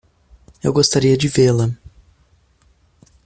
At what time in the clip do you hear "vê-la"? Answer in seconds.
1.27-1.69